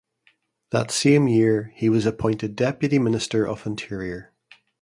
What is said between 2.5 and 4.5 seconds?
deputy minister of Interior.